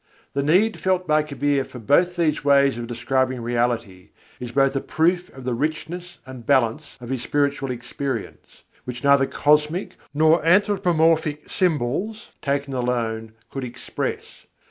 [0.33, 5.29] The need felt by Kabîr for both these ways of describing Reality is a proof
[5.29, 12.29] of the richness and balance of his spiritual experience; which neither cosmic nor anthropomorphic symbols,
[12.41, 14.47] taken alone, could express.